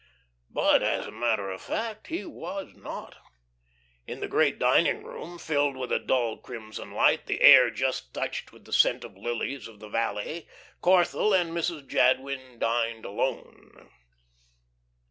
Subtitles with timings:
[0.49, 3.17] But, as a matter of fact, he was not.
[4.07, 8.51] In the great dining room, filled with a dull crimson light, the air just touched
[8.51, 10.47] with the scent of lilies of the valley,
[10.81, 11.85] Corthell and Mrs.
[11.87, 13.91] Jadwin dined alone.